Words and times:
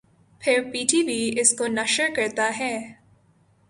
پھر 0.41 0.61
P 0.71 0.83
T 0.89 1.01
V 1.07 1.19
اس 1.41 1.53
کو 1.57 1.67
نشر 1.69 2.09
کرتا 2.15 2.49
ہے 2.59 2.75